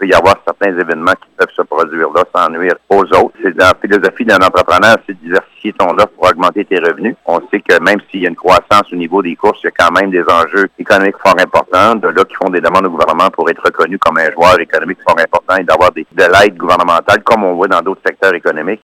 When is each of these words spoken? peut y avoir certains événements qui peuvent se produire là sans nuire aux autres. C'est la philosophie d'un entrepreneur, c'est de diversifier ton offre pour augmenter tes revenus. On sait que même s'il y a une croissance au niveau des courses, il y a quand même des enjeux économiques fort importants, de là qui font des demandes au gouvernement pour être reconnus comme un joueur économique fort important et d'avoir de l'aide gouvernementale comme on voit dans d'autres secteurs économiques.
peut 0.00 0.06
y 0.06 0.14
avoir 0.14 0.36
certains 0.46 0.76
événements 0.78 1.12
qui 1.12 1.28
peuvent 1.36 1.54
se 1.54 1.62
produire 1.62 2.08
là 2.14 2.24
sans 2.34 2.48
nuire 2.48 2.74
aux 2.88 3.02
autres. 3.02 3.32
C'est 3.42 3.54
la 3.56 3.72
philosophie 3.80 4.24
d'un 4.24 4.38
entrepreneur, 4.38 4.96
c'est 5.06 5.12
de 5.12 5.18
diversifier 5.22 5.74
ton 5.74 5.90
offre 5.90 6.08
pour 6.16 6.30
augmenter 6.30 6.64
tes 6.64 6.78
revenus. 6.78 7.14
On 7.26 7.38
sait 7.52 7.60
que 7.60 7.78
même 7.82 8.00
s'il 8.10 8.22
y 8.22 8.26
a 8.26 8.30
une 8.30 8.36
croissance 8.36 8.90
au 8.92 8.96
niveau 8.96 9.20
des 9.22 9.36
courses, 9.36 9.58
il 9.62 9.66
y 9.66 9.68
a 9.68 9.72
quand 9.72 9.92
même 10.00 10.10
des 10.10 10.22
enjeux 10.22 10.68
économiques 10.78 11.16
fort 11.22 11.36
importants, 11.38 11.96
de 11.96 12.08
là 12.08 12.24
qui 12.24 12.34
font 12.34 12.48
des 12.48 12.62
demandes 12.62 12.86
au 12.86 12.90
gouvernement 12.90 13.28
pour 13.30 13.50
être 13.50 13.62
reconnus 13.62 13.98
comme 14.00 14.16
un 14.16 14.30
joueur 14.30 14.58
économique 14.58 14.98
fort 15.06 15.18
important 15.18 15.56
et 15.56 15.64
d'avoir 15.64 15.90
de 15.92 16.04
l'aide 16.16 16.56
gouvernementale 16.56 17.22
comme 17.22 17.44
on 17.44 17.54
voit 17.54 17.68
dans 17.68 17.82
d'autres 17.82 18.02
secteurs 18.06 18.34
économiques. 18.34 18.78